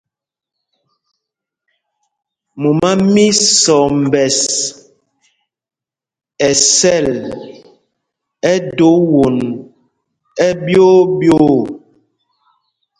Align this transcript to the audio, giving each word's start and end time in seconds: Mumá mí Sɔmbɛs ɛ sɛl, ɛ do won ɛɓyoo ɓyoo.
Mumá 2.61 2.89
mí 3.13 3.25
Sɔmbɛs 3.61 4.39
ɛ 6.47 6.49
sɛl, 6.77 7.09
ɛ 8.51 8.53
do 8.77 8.89
won 9.13 9.37
ɛɓyoo 10.47 10.97
ɓyoo. 11.17 11.57